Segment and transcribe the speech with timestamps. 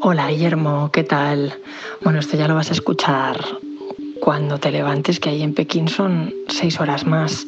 [0.00, 1.54] Hola Guillermo, ¿qué tal?
[2.02, 3.38] Bueno, esto ya lo vas a escuchar
[4.20, 7.46] cuando te levantes, que ahí en Pekín son seis horas más.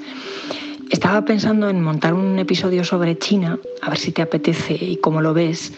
[0.91, 5.21] Estaba pensando en montar un episodio sobre China, a ver si te apetece y cómo
[5.21, 5.75] lo ves.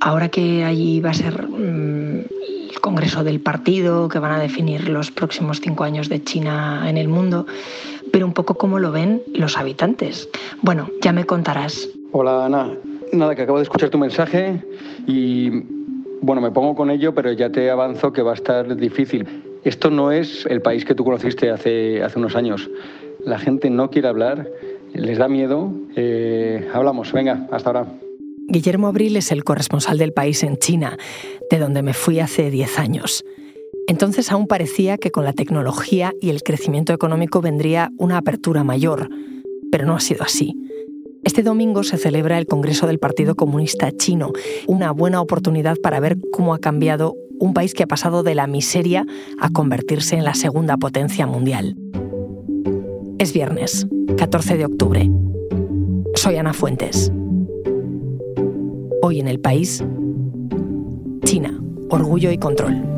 [0.00, 2.24] Ahora que allí va a ser mm,
[2.70, 6.98] el Congreso del Partido, que van a definir los próximos cinco años de China en
[6.98, 7.46] el mundo,
[8.12, 10.28] pero un poco cómo lo ven los habitantes.
[10.60, 11.88] Bueno, ya me contarás.
[12.12, 12.70] Hola Ana,
[13.12, 14.62] nada, que acabo de escuchar tu mensaje
[15.06, 15.50] y
[16.20, 19.26] bueno, me pongo con ello, pero ya te avanzo que va a estar difícil.
[19.64, 22.70] Esto no es el país que tú conociste hace, hace unos años.
[23.24, 24.48] La gente no quiere hablar,
[24.92, 25.72] les da miedo.
[25.94, 27.86] Eh, hablamos, venga, hasta ahora.
[28.48, 30.96] Guillermo Abril es el corresponsal del país en China,
[31.50, 33.24] de donde me fui hace 10 años.
[33.88, 39.08] Entonces aún parecía que con la tecnología y el crecimiento económico vendría una apertura mayor,
[39.70, 40.65] pero no ha sido así.
[41.26, 44.30] Este domingo se celebra el Congreso del Partido Comunista Chino,
[44.68, 48.46] una buena oportunidad para ver cómo ha cambiado un país que ha pasado de la
[48.46, 49.04] miseria
[49.40, 51.76] a convertirse en la segunda potencia mundial.
[53.18, 55.10] Es viernes, 14 de octubre.
[56.14, 57.10] Soy Ana Fuentes.
[59.02, 59.82] Hoy en el país,
[61.24, 62.95] China, orgullo y control.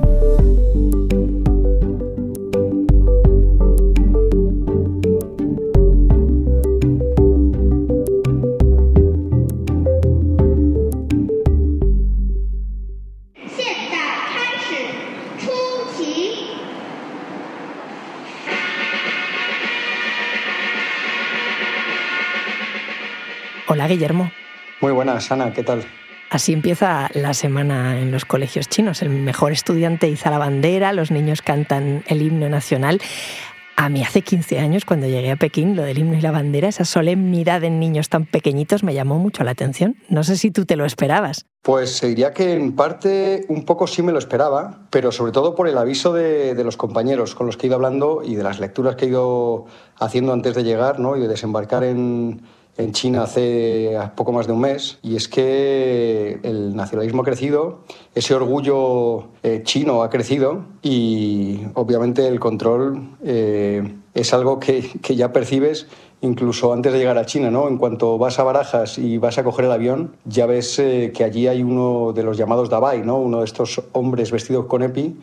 [23.70, 24.30] Hola Guillermo.
[24.80, 25.84] Muy buenas, Ana, ¿qué tal?
[26.30, 29.02] Así empieza la semana en los colegios chinos.
[29.02, 32.98] El mejor estudiante iza la bandera, los niños cantan el himno nacional.
[33.77, 36.69] A mí hace 15 años, cuando llegué a Pekín, lo del himno y la bandera,
[36.69, 39.96] esa solemnidad en niños tan pequeñitos me llamó mucho la atención.
[40.08, 41.44] No sé si tú te lo esperabas.
[41.62, 45.69] Pues diría que en parte un poco sí me lo esperaba, pero sobre todo por
[45.69, 48.61] el aviso de, de, los compañeros con los que he ido hablando y de las
[48.61, 49.67] lecturas que he ido
[49.98, 51.17] haciendo antes de llegar ¿no?
[51.17, 52.42] y de desembarcar en,
[52.78, 57.80] en China hace poco más de un mes, y es que el nacionalismo ha crecido,
[58.14, 65.16] ese orgullo eh, chino ha crecido y obviamente el control eh, es algo que, que,
[65.16, 65.89] ya percibes
[66.20, 67.68] incluso antes de llegar a China, ¿no?
[67.68, 71.24] En cuanto vas a Barajas y vas a coger el avión, ya ves eh, que
[71.24, 73.18] allí hay uno de los llamados Dabai, ¿no?
[73.18, 75.16] Uno de estos hombres vestidos con EPI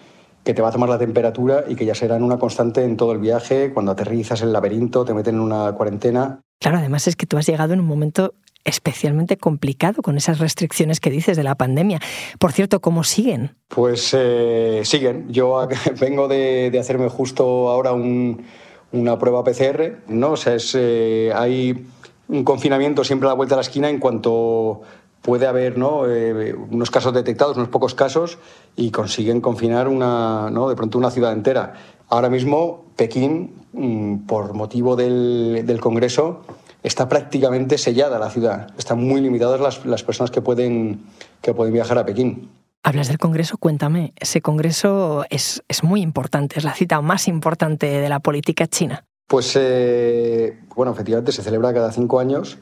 [0.43, 3.13] que te va a tomar la temperatura y que ya serán una constante en todo
[3.13, 3.73] el viaje.
[3.73, 6.44] Cuando aterrizas en el laberinto, te meten en una cuarentena.
[6.59, 8.33] Claro, además es que tú has llegado en un momento
[8.65, 11.99] especialmente complicado con esas restricciones que dices de la pandemia.
[12.39, 13.55] Por cierto, ¿cómo siguen?
[13.67, 15.31] Pues eh, siguen.
[15.31, 15.67] Yo
[15.99, 18.43] vengo de, hacerme justo ahora un,
[18.91, 20.31] una prueba PCR, ¿no?
[20.31, 21.85] O sea, es, eh, hay
[22.27, 24.81] un confinamiento siempre a la vuelta de la esquina en cuanto
[25.21, 26.07] puede haber ¿no?
[26.07, 28.37] Eh, unos casos detectados, unos pocos casos,
[28.75, 30.69] y consiguen confinar una, ¿no?
[30.69, 31.73] de pronto una ciudad entera.
[32.09, 36.41] Ahora mismo, Pekín, mm, por motivo del, del, Congreso,
[36.83, 38.67] está prácticamente sellada la ciudad.
[38.77, 41.03] Están muy limitadas las, las personas que pueden,
[41.41, 42.49] que pueden viajar a Pekín.
[42.83, 44.13] Hablas del Congreso, cuéntame.
[44.15, 49.03] Ese Congreso es, es muy importante, es la cita más importante de la política china.
[49.27, 52.59] Pues, eh, bueno, efectivamente se celebra cada cinco años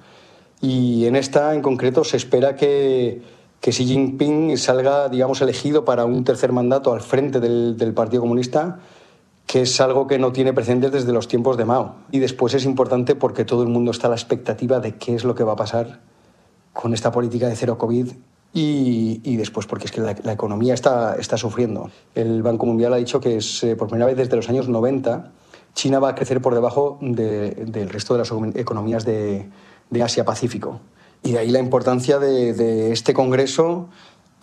[0.61, 3.21] y en esta en concreto se espera que,
[3.59, 8.21] que Xi Jinping salga, digamos, elegido para un tercer mandato al frente del, del, Partido
[8.21, 8.79] Comunista,
[9.53, 11.97] que es algo que no tiene precedentes desde los tiempos de Mao.
[12.09, 15.25] Y después es importante porque todo el mundo está a la expectativa de qué es
[15.25, 15.99] lo que va a pasar
[16.73, 18.13] con esta política de cero COVID
[18.51, 21.91] y, y, después porque es que la, economía está, está sufriendo.
[22.15, 25.31] El Banco Mundial ha dicho que es eh, por primera vez desde los años 90
[25.75, 29.49] China va a crecer por debajo de, del resto de las economías de,
[29.91, 30.79] de Asia-Pacífico.
[31.21, 33.87] Y de ahí la importancia de este Congreso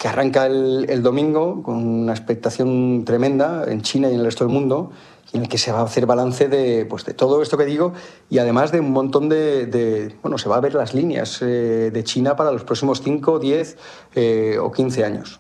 [0.01, 4.53] que arranca el, domingo con una expectación tremenda en China y en el resto del
[4.55, 4.93] mundo,
[5.35, 7.93] en el que se va a hacer balance de, pues, de todo esto que digo
[8.31, 9.67] y además de un montón de...
[9.67, 13.41] de bueno, se va a ver las líneas eh, de China para los próximos 5,
[13.41, 13.77] 10
[14.15, 15.39] eh, o 15 años.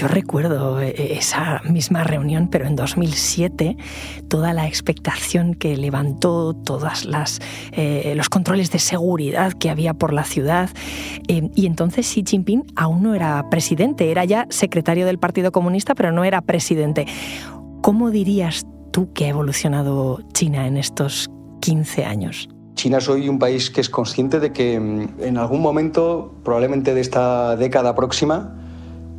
[0.00, 3.76] Yo recuerdo eh, esa misma reunión, pero en 2007,
[4.28, 7.06] toda la expectación que levantó, todas
[7.72, 10.70] eh, los controles de seguridad que había por la ciudad,
[11.28, 15.94] eh, y entonces Xi Jinping aún no era presidente, era ya secretario del Partido Comunista,
[15.94, 17.06] pero no era presidente.
[17.82, 21.28] ¿Cómo dirías tú que ha evolucionado China en estos
[21.60, 22.48] 15 años?
[22.72, 26.94] China es hoy un país que es consciente de que mm, en algún momento, probablemente
[26.94, 28.56] de esta década próxima,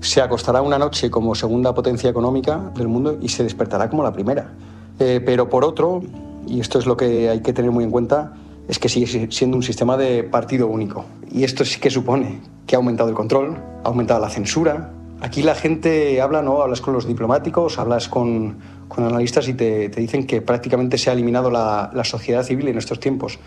[0.02, 4.12] se acostará una noche como segunda potencia económica del mundo y se despertará como la
[4.12, 4.52] primera.
[5.00, 6.02] Eh, pero por otro,
[6.48, 8.34] y esto es lo que hay que tener muy en cuenta,
[8.68, 11.06] es que sigue siendo un sistema de partido único.
[11.32, 14.92] Y esto sí que supone que ha aumentado el control, ha aumentado la censura.
[15.22, 16.62] Aquí la gente habla, ¿no?
[16.62, 18.58] Hablas con los diplomáticos, hablas con,
[18.88, 22.68] con analistas y te, te, dicen que prácticamente se ha eliminado la, la sociedad civil
[22.70, 23.40] en estos tiempos.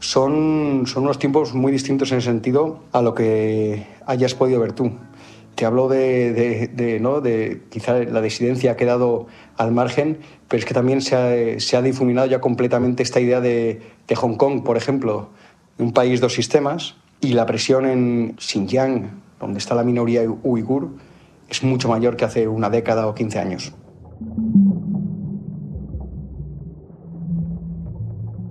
[0.00, 4.72] Son, son unos tiempos muy distintos en ese sentido a lo que hayas podido ver
[4.72, 4.92] tú.
[5.54, 7.20] Te hablo de, de, ¿no?
[7.20, 10.18] de quizá la disidencia ha quedado al margen,
[10.48, 14.14] pero es que también se ha, se ha difuminado ya completamente esta idea de, de
[14.16, 15.28] Hong Kong, por ejemplo,
[15.78, 20.90] un país dos sistemas, y la presión en Xinjiang, donde está la minoría uigur,
[21.48, 23.72] es mucho mayor que hace una década o 15 años.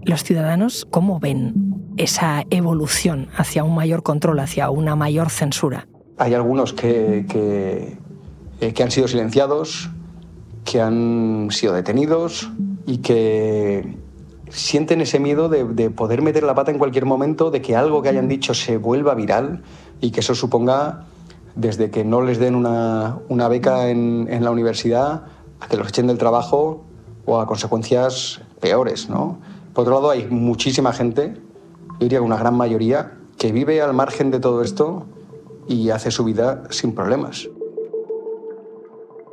[0.06, 5.88] Los ciudadanos, ¿cómo ven esa evolución hacia un mayor control, hacia una mayor censura?
[6.18, 7.98] Hay algunos que, que,
[8.62, 9.90] eh, que han sido silenciados,
[10.64, 12.52] que han sido detenidos
[12.86, 13.98] y que
[14.50, 18.02] sienten ese miedo de, de, poder meter la pata en cualquier momento, de que algo
[18.02, 19.64] que hayan dicho se vuelva viral
[20.00, 21.06] y que eso suponga
[21.56, 25.26] desde que no les den una, una beca en, en, la universidad
[25.60, 26.84] a que los echen del trabajo
[27.26, 29.10] o a consecuencias peores.
[29.10, 29.40] ¿no?
[29.74, 31.34] Por otro lado, hay muchísima gente,
[31.94, 35.08] yo diría una gran mayoría, que vive al margen de todo esto
[35.68, 37.50] y hace su vida sin problemas.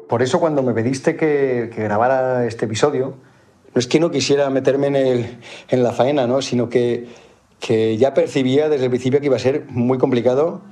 [0.09, 3.17] Por eso cuando me pediste que, que grabara este episodio,
[3.75, 5.38] no es que no quisiera meterme en, el,
[5.69, 6.43] en la faena, ¿no?
[6.43, 7.09] sino que,
[7.61, 10.62] que, ya percibía desde el principio que iba a ser muy complicado,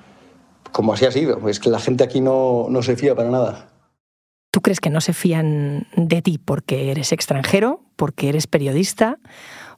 [0.72, 1.48] como así ha sido.
[1.48, 3.68] Es que la gente aquí no, no se fía para nada.
[4.50, 9.18] ¿Tú crees que no se fían de ti porque eres extranjero, porque eres periodista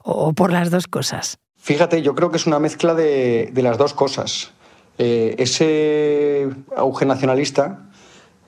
[0.03, 1.37] o por las dos cosas?
[1.57, 4.51] Fíjate, yo creo que es una mezcla de, de las dos cosas.
[5.03, 7.89] Eh, ese auge nacionalista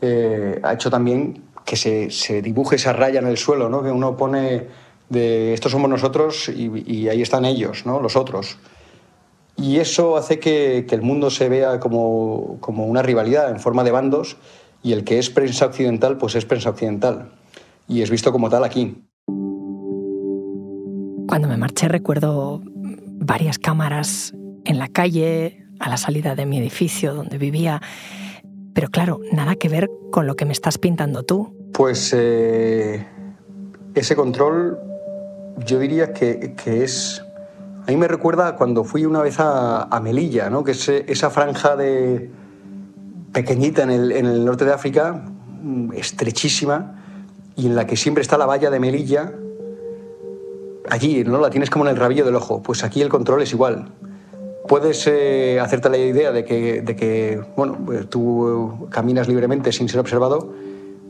[0.01, 3.81] eh, ha hecho también que se, se, dibuje esa raya en el suelo, ¿no?
[3.81, 4.67] que uno pone
[5.09, 7.99] de estos somos nosotros y, y ahí están ellos, ¿no?
[7.99, 8.59] los otros.
[9.57, 13.83] Y eso hace que, que el mundo se vea como, como, una rivalidad en forma
[13.83, 14.37] de bandos
[14.83, 17.31] y el que es prensa occidental, pues es prensa occidental.
[17.87, 19.03] Y es visto como tal aquí.
[21.27, 24.35] Cuando me marché recuerdo varias cámaras
[24.65, 27.81] en la calle, a la salida de mi edificio donde vivía.
[28.73, 31.55] Pero claro, nada que ver con lo que me estás pintando tú.
[31.73, 33.05] Pues eh,
[33.93, 34.79] ese control
[35.65, 37.23] yo diría que, que, es...
[37.85, 40.63] A mí me recuerda cuando fui una vez a, a Melilla, ¿no?
[40.63, 42.31] que es esa franja de
[43.33, 45.25] pequeñita en el, en el norte de África,
[45.61, 46.99] mm, estrechísima,
[47.55, 49.33] y en la que siempre está la valla de Melilla,
[50.89, 51.39] allí, ¿no?
[51.39, 52.61] La tienes como en el rabillo del ojo.
[52.61, 53.91] Pues aquí el control es igual.
[54.67, 59.89] Puedes eh, hacerte la idea de que, de que bueno, pues tú caminas libremente sin
[59.89, 60.53] ser observado,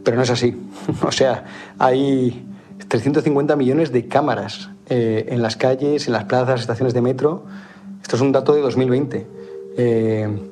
[0.04, 0.60] pero no es así.
[1.06, 1.46] o sea,
[1.78, 2.48] hay
[2.88, 7.46] 350 millones de cámaras eh, en las calles, en las plazas, estaciones de metro.
[8.02, 9.28] Esto es un dato de 2020.
[9.78, 10.50] Eh,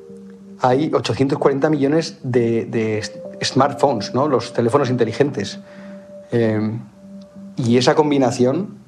[0.60, 3.02] hay 840 millones de, de,
[3.42, 4.28] smartphones, ¿no?
[4.28, 5.58] los teléfonos inteligentes.
[7.56, 8.78] Y esa combinación,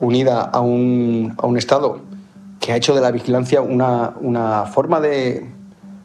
[0.00, 2.00] unida a un, a un, Estado
[2.60, 5.50] que ha hecho de la vigilancia una, una forma de,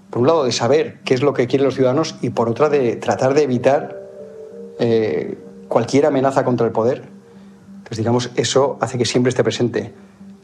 [0.09, 2.69] por un lado, de saber qué es lo que quieren los ciudadanos y por otra,
[2.69, 4.01] de tratar de evitar
[4.79, 5.37] eh,
[5.67, 7.03] cualquier amenaza contra el poder.
[7.85, 9.93] Pues digamos, eso hace que siempre esté presente.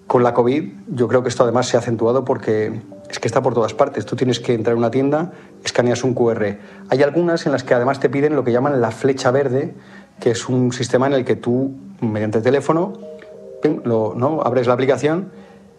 [0.05, 3.41] Con la COVID, yo creo que esto además se ha acentuado porque es que está
[3.41, 4.05] por todas partes.
[4.05, 5.31] Tú tienes que entrar a una tienda,
[5.63, 6.57] escaneas un QR.
[6.89, 9.73] Hay algunas en las que además te piden lo que llaman la flecha verde,
[10.19, 12.93] que es un sistema en el que tú, mediante el teléfono,
[13.85, 14.41] ¿no?
[14.43, 15.31] abres la aplicación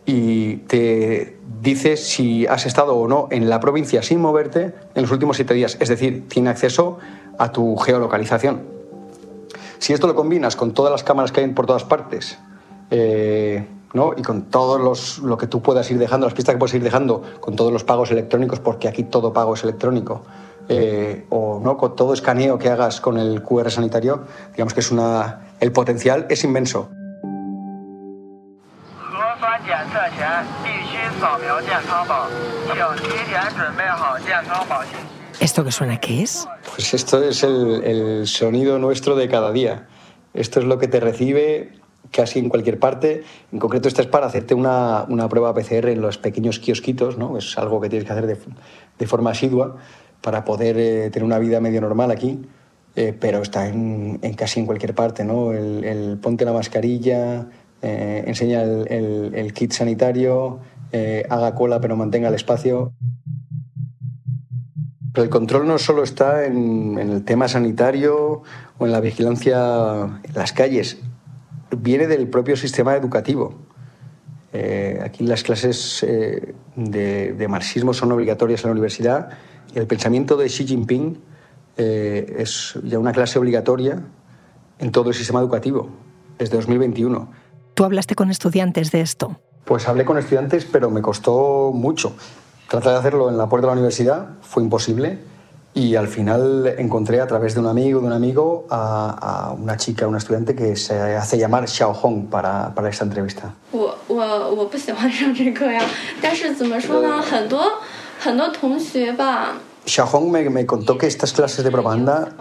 [0.05, 5.11] y te dice si has estado o no en la provincia sin moverte en los
[5.11, 5.77] últimos siete días.
[5.81, 6.99] Es decir, tiene acceso
[7.39, 8.63] a tu geolocalización.
[9.79, 12.39] Si esto lo combinas con todas las cámaras que hay por todas partes,
[12.91, 14.13] eh, ¿no?
[14.17, 16.83] y con todo los, lo que tú puedas ir dejando, las pistas que puedes ir
[16.83, 20.23] dejando, con todos los pagos electrónicos, porque aquí todo pago es electrónico,
[20.69, 21.77] eh, o ¿no?
[21.77, 26.27] con todo escaneo que hagas con el QR sanitario, digamos que es una, el potencial
[26.31, 26.89] es inmenso.
[35.41, 36.47] ¿Esto que suena qué es?
[36.75, 39.89] Pues esto es el, el sonido nuestro de cada día.
[40.35, 41.73] Esto es lo que te recibe
[42.11, 43.25] casi en cualquier parte.
[43.51, 47.37] En concreto, esta es para hacerte una, una, prueba PCR en los pequeños kiosquitos, ¿no?
[47.39, 48.39] Es algo que tienes que hacer de,
[48.99, 49.77] de forma asidua
[50.21, 52.41] para poder eh, tener una vida medio normal aquí,
[52.95, 55.53] eh, pero está en, en, casi en cualquier parte, ¿no?
[55.53, 57.47] El, el ponte la mascarilla,
[57.83, 60.61] eh, enseña el, kit sanitario,
[60.93, 62.93] eh, haga cola pero mantenga el espacio.
[65.13, 68.43] Pero el control no solo está en, el tema sanitario
[68.79, 70.99] o en la vigilancia en las calles,
[71.77, 73.55] viene del propio sistema educativo.
[74.53, 76.07] Eh, aquí las clases
[76.77, 79.31] de, marxismo son obligatorias en la universidad.
[79.75, 81.19] El pensamiento de Xi Jinping
[81.77, 84.03] es ya una clase obligatoria
[84.79, 85.91] en todo el sistema educativo
[86.39, 87.42] desde 2021.
[87.75, 89.37] ¿Tú hablaste con estudiantes de esto?
[89.65, 92.15] Pues hablé con estudiantes, pero me costó mucho.
[92.69, 95.19] Traté de hacerlo en la puerta de la universidad, fue imposible.
[95.75, 100.07] Y al final encontré a través de un amigo, de un amigo, a, una chica,
[100.07, 103.55] una estudiante que se hace llamar Xiao Hong para, para esta entrevista.
[109.87, 112.33] Xiao Hong me, me contó que estas clases de propaganda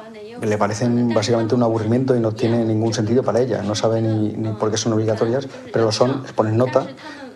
[0.41, 3.61] le parecen básicamente un aburrimiento y no tiene ningún sentido para ella.
[3.61, 6.87] No sabe ni, ni por qué son obligatorias, pero lo son, les ponen nota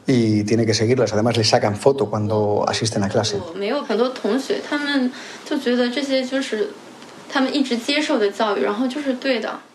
[0.08, 1.14] y tiene que seguirlas.
[1.14, 3.40] Además, le sacan foto cuando asisten a clase.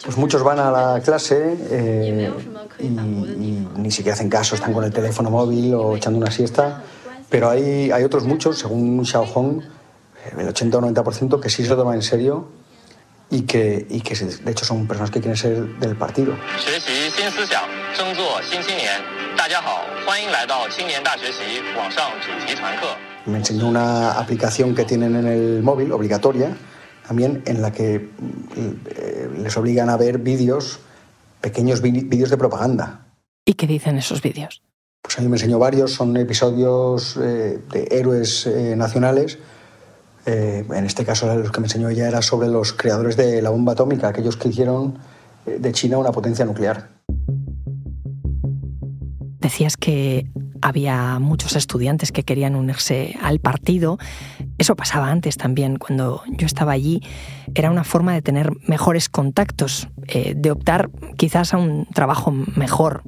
[0.05, 2.31] Pues muchos van a la clase eh,
[2.79, 6.83] y, ni siquiera hacen caso, están con el teléfono móvil o echando una siesta.
[7.29, 9.63] Pero hay, hay otros muchos, según Xiao Hong,
[10.39, 12.60] el 80 o 90% que sí se lo toman en serio
[13.31, 16.35] y que, y que de hecho son personas que quieren ser del partido.
[23.27, 26.57] Me enseñó una aplicación que tienen en el móvil, obligatoria,
[27.07, 27.95] también en la que
[28.57, 30.81] eh, les obligan a ver vídeos,
[31.41, 33.07] pequeños vídeos de propaganda.
[33.45, 34.63] ¿Y qué dicen esos vídeos?
[35.03, 39.39] Pues a mí me enseñó varios, son episodios eh, de héroes eh, nacionales
[40.27, 43.51] eh, en este caso, lo que me enseñó ella era sobre los creadores de la
[43.51, 44.99] bomba atómica, aquellos que hicieron
[45.47, 46.89] eh, de China una potencia nuclear.
[49.41, 50.31] Decías que
[50.63, 53.99] había muchos estudiantes que querían unirse al partido.
[54.59, 57.01] Eso pasaba antes también, cuando yo estaba allí.
[57.55, 63.03] Era una forma de tener mejores contactos, eh, de optar quizás a un trabajo mejor.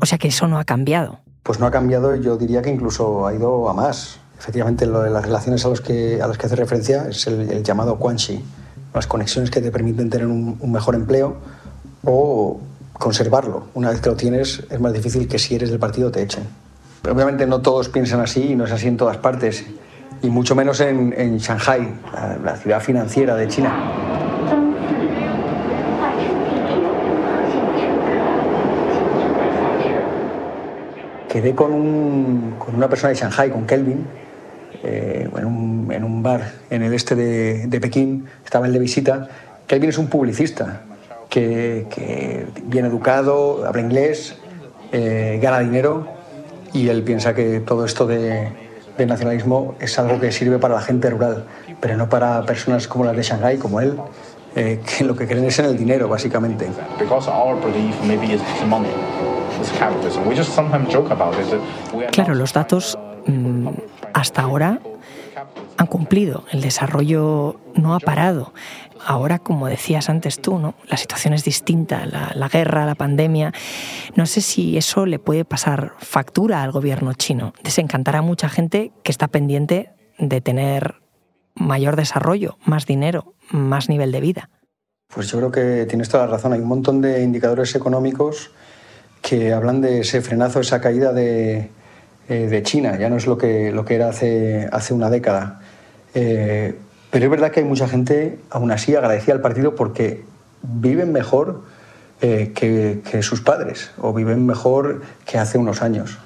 [0.00, 1.20] O sea que eso no ha cambiado.
[1.42, 4.20] Pues no ha cambiado, yo diría que incluso ha ido a más.
[4.40, 7.62] Efectivamente, lo de las relaciones a, los que, a las que hace referencia es el,
[7.62, 8.42] llamado Quanxi,
[8.94, 11.36] las conexiones que te permiten tener un, mejor empleo
[12.04, 12.58] o
[12.94, 13.64] conservarlo.
[13.74, 16.44] Una vez que lo tienes, es más difícil que si eres del partido te echen.
[17.02, 19.66] Pero obviamente no todos piensan así y no es así en todas partes,
[20.22, 22.00] y mucho menos en, en Shanghai,
[22.42, 23.74] la ciudad financiera de China.
[31.28, 34.04] quedé con, un, con, una persona de Shanghai, con Kelvin,
[34.82, 38.78] eh, en, un, en, un, bar en el este de, de, Pekín, estaba él de
[38.78, 39.28] visita.
[39.66, 40.82] Kelvin es un publicista
[41.28, 44.36] que, que bien educado, habla inglés,
[44.92, 46.08] eh, gana dinero
[46.72, 48.48] y él piensa que todo esto de,
[48.96, 51.44] de, nacionalismo es algo que sirve para la gente rural,
[51.80, 53.96] pero no para personas como las de Shanghai, como él,
[54.56, 56.66] eh, que lo que creen es en el dinero, básicamente.
[62.10, 62.98] Claro, los datos
[64.14, 64.80] hasta ahora
[65.76, 68.52] han cumplido, el desarrollo no ha parado.
[69.04, 70.74] Ahora, como decías antes tú, ¿no?
[70.88, 73.52] la situación es distinta, la, guerra, la pandemia.
[74.14, 77.54] No sé si eso le puede pasar factura al gobierno chino.
[77.64, 80.96] Desencantará a mucha gente que está pendiente de tener
[81.54, 84.50] mayor desarrollo, más dinero, más nivel de vida.
[85.12, 86.52] Pues yo creo que tienes toda la razón.
[86.52, 88.50] Hay un montón de indicadores económicos
[89.22, 91.70] que hablan de ese frenazo, esa caída de,
[92.30, 95.58] eh, de China, ya no es lo que, lo que era hace, hace una década.
[96.14, 96.78] Eh,
[97.10, 100.22] pero es verdad que hay mucha gente, aún así, agradecida al partido porque
[100.62, 101.62] viven mejor
[102.20, 106.18] eh, que, que, sus padres o viven mejor que hace unos años.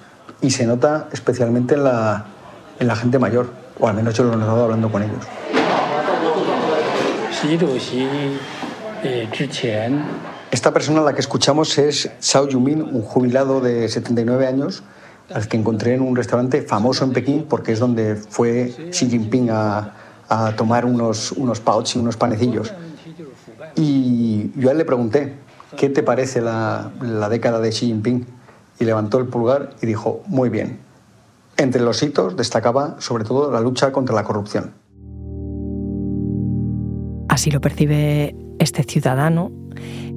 [0.42, 2.26] Y se nota especialmente en la,
[2.80, 3.48] en la gente mayor,
[3.80, 5.24] o al menos yo lo he notado hablando con ellos.
[10.50, 14.82] Esta persona a la que escuchamos es Xiao Yumin, un jubilado de 79 años
[15.32, 19.48] al que encontré en un restaurante famoso en Pekín, porque es donde fue Xi Jinping
[19.50, 19.94] a,
[20.56, 22.72] tomar unos, unos pouch y unos panecillos.
[23.76, 25.34] Y yo a él le pregunté,
[25.76, 28.26] ¿qué te parece la, la década de Xi Jinping?
[28.80, 30.80] Y levantó el pulgar y dijo, muy bien.
[31.56, 34.72] Entre los hitos destacaba sobre todo la lucha contra la corrupción.
[37.28, 39.52] Así lo percibe este ciudadano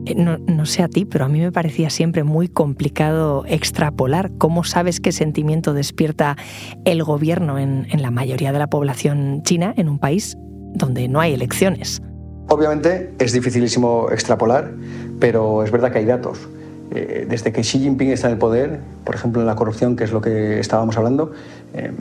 [0.07, 4.63] eh, no, sé a ti, pero a mí me parecía siempre muy complicado extrapolar cómo
[4.63, 6.37] sabes qué sentimiento despierta
[6.85, 10.37] el gobierno en, la mayoría de la población china en un país
[10.73, 12.01] donde no hay elecciones.
[12.49, 14.71] Obviamente es dificilísimo extrapolar,
[15.19, 16.47] pero es verdad que hay datos.
[16.91, 20.05] Eh, desde que Xi Jinping está en el poder, por ejemplo en la corrupción, que
[20.05, 21.33] es lo que estábamos hablando,
[21.73, 21.91] eh,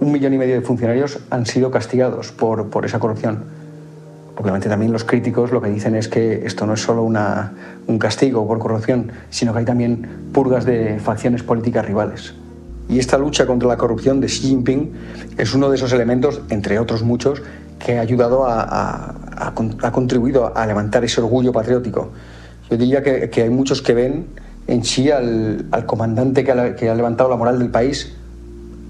[0.00, 3.59] un millón y medio de funcionarios han sido castigados por, por esa corrupción
[4.40, 7.52] Obviamente también los críticos lo que dicen es que esto no es solo una,
[7.86, 12.32] un castigo por corrupción, sino que hay también purgas de facciones políticas rivales.
[12.88, 14.92] Y esta lucha contra la corrupción de Xi Jinping
[15.36, 17.42] es uno de esos elementos, entre otros muchos,
[17.78, 22.10] que ha ayudado a, ha contribuido a levantar ese orgullo patriótico.
[22.70, 24.24] Yo diría que, hay muchos que ven
[24.68, 28.16] en Xi al, al comandante que ha levantado la moral del país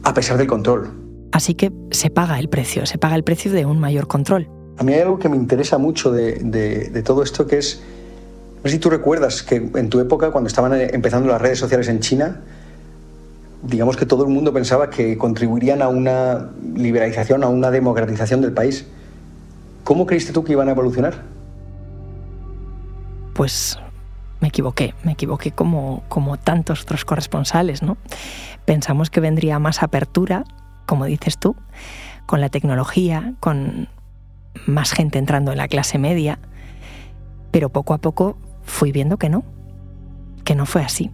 [0.05, 0.91] a pesar del control.
[1.33, 4.60] Así que se paga el precio, se paga el precio de un mayor control.
[4.81, 7.83] A mí hay algo que me interesa mucho de, todo esto, que es,
[8.57, 11.87] no sé si tú recuerdas que en tu época, cuando estaban empezando las redes sociales
[11.89, 12.41] en China,
[13.63, 18.55] digamos que todo el mundo pensaba que contribuirían a una liberalización, a una democratización del
[18.55, 18.87] país.
[19.85, 21.25] ¿Cómo creíste tú que iban a evolucionar?
[23.35, 23.79] Pues
[24.41, 27.99] me equivoqué, me equivoqué como, como tantos otros corresponsales, ¿no?
[28.65, 30.45] Pensamos que vendría más apertura,
[30.87, 31.55] como dices tú,
[32.25, 33.91] con la tecnología, con
[34.67, 36.39] más gente entrando en la clase media,
[37.51, 39.45] pero poco a poco fui viendo que no,
[40.45, 41.11] que no fue así.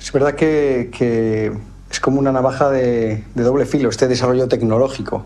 [0.00, 1.52] Es verdad que,
[1.90, 5.24] es como una navaja de, doble filo este desarrollo tecnológico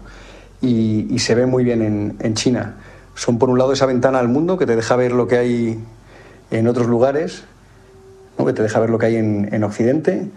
[0.61, 2.77] y, se ve muy bien en, China.
[3.15, 5.79] Son por un lado esa ventana al mundo que te deja ver lo que hay
[6.51, 7.45] en otros lugares,
[8.37, 10.29] que te deja ver lo que hay en, en, Occidente,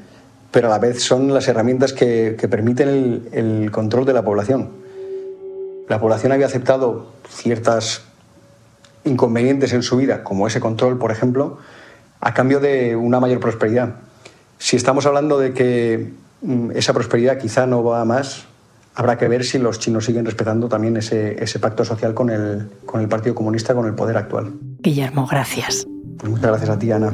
[0.51, 4.80] pero a la vez son las herramientas que, permiten el, control de la población.
[5.91, 8.03] La población había aceptado ciertas
[9.03, 11.57] inconvenientes en su vida, como ese control, por ejemplo,
[12.21, 13.95] a cambio de una mayor prosperidad.
[14.57, 18.45] Si estamos hablando de que mm, esa prosperidad quizá no va a más,
[18.95, 22.69] habrá que ver si los chinos siguen respetando también ese, ese pacto social con el,
[22.85, 24.53] con el Partido Comunista, con el poder actual.
[24.79, 25.85] Guillermo, gracias.
[26.17, 27.11] Pues muchas gracias a ti, Ana.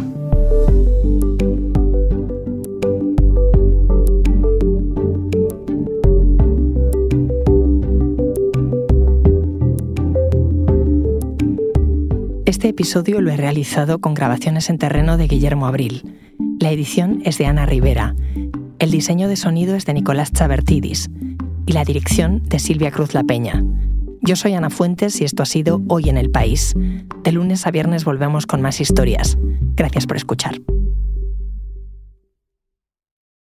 [12.58, 16.18] Este episodio lo he realizado con grabaciones en terreno de Guillermo Abril.
[16.60, 18.16] La edición es de Ana Rivera.
[18.80, 21.08] El diseño de sonido es de Nicolás Chabertidis
[21.68, 23.64] y la dirección de Silvia Cruz La Peña.
[24.24, 26.74] Yo soy Ana Fuentes y esto ha sido Hoy en el País.
[27.24, 29.38] De lunes a viernes volvemos con más historias.
[29.76, 30.60] Gracias por escuchar.